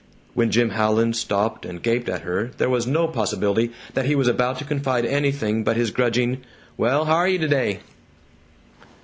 [0.33, 4.27] When Jim Howland stopped and gaped at her there was no possibility that he was
[4.27, 6.39] about to confide anything but his grudging,
[6.75, 7.81] "Well, haryuh t'day?"